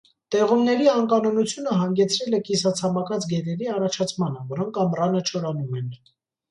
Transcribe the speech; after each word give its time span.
Տեղումների 0.35 0.87
անկանոնությունը 0.93 1.77
հանգեցրել 1.83 2.39
է 2.39 2.41
կիսացամաքած 2.49 3.31
գետերի 3.35 3.73
առաջացմանը, 3.77 4.43
որոնք 4.57 4.85
ամռանը 4.87 5.27
չորանում 5.29 5.83
են։ 5.85 5.97